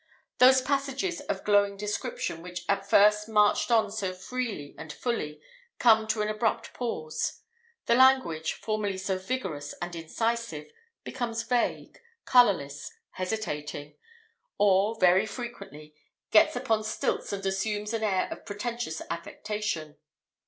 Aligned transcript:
Those 0.39 0.63
passages 0.63 1.21
of 1.21 1.43
glowing 1.43 1.77
description 1.77 2.41
which 2.41 2.65
at 2.67 2.89
first 2.89 3.29
marched 3.29 3.69
on 3.69 3.91
so 3.91 4.15
freely 4.15 4.73
and 4.75 4.91
fully, 4.91 5.39
come 5.77 6.07
to 6.07 6.23
an 6.23 6.27
abrupt 6.27 6.73
pause. 6.73 7.41
The 7.85 7.93
language, 7.93 8.53
formerly 8.53 8.97
so 8.97 9.19
vigorous 9.19 9.73
and 9.79 9.95
incisive, 9.95 10.71
becomes 11.03 11.43
vague, 11.43 11.99
colourless, 12.25 12.91
hesitating; 13.11 13.93
or, 14.57 14.99
very 14.99 15.27
frequently, 15.27 15.93
gets 16.31 16.55
upon 16.55 16.83
stilts 16.83 17.31
and 17.31 17.45
assumes 17.45 17.93
an 17.93 18.01
air 18.03 18.27
of 18.31 18.43
pretentious 18.43 19.03
affectation. 19.11 19.97